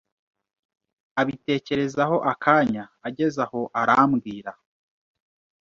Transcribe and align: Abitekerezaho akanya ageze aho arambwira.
Abitekerezaho 1.21 2.17
akanya 2.31 2.83
ageze 3.07 3.39
aho 3.45 3.61
arambwira. 3.81 4.51